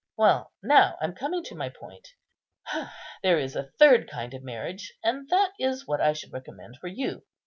Well, 0.17 0.51
now 0.63 0.97
I'm 0.99 1.13
coming 1.13 1.43
to 1.43 1.55
my 1.55 1.69
point. 1.69 2.15
There 3.21 3.37
is 3.37 3.55
a 3.55 3.69
third 3.77 4.09
kind 4.09 4.33
of 4.33 4.41
marriage, 4.41 4.95
and 5.03 5.29
that 5.29 5.51
is 5.59 5.85
what 5.85 6.01
I 6.01 6.13
should 6.13 6.33
recommend 6.33 6.77
for 6.79 6.87
you. 6.87 7.21